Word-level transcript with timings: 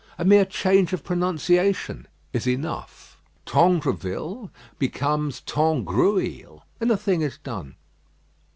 A 0.17 0.25
mere 0.25 0.45
change 0.45 0.93
of 0.93 1.03
pronunciation 1.03 2.07
is 2.33 2.47
enough. 2.47 3.21
Tangroville 3.45 4.49
becomes 4.79 5.41
Tangrouille: 5.41 6.63
and 6.79 6.89
the 6.89 6.97
thing 6.97 7.21
is 7.21 7.37
done. 7.37 7.75